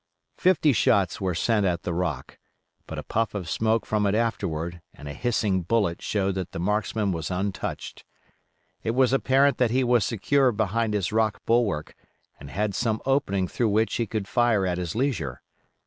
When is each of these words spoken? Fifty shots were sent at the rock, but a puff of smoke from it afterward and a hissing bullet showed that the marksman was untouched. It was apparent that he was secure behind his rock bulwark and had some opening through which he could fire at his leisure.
Fifty 0.39 0.73
shots 0.73 1.21
were 1.21 1.35
sent 1.35 1.63
at 1.63 1.83
the 1.83 1.93
rock, 1.93 2.39
but 2.87 2.97
a 2.97 3.03
puff 3.03 3.35
of 3.35 3.47
smoke 3.47 3.85
from 3.85 4.07
it 4.07 4.15
afterward 4.15 4.81
and 4.95 5.07
a 5.07 5.13
hissing 5.13 5.61
bullet 5.61 6.01
showed 6.01 6.33
that 6.33 6.53
the 6.53 6.59
marksman 6.59 7.11
was 7.11 7.29
untouched. 7.29 8.03
It 8.81 8.95
was 8.95 9.13
apparent 9.13 9.59
that 9.59 9.69
he 9.69 9.83
was 9.83 10.03
secure 10.03 10.51
behind 10.51 10.95
his 10.95 11.11
rock 11.11 11.43
bulwark 11.45 11.93
and 12.39 12.49
had 12.49 12.73
some 12.73 12.99
opening 13.05 13.47
through 13.47 13.69
which 13.69 13.93
he 13.97 14.07
could 14.07 14.27
fire 14.27 14.65
at 14.65 14.79
his 14.79 14.95
leisure. 14.95 15.43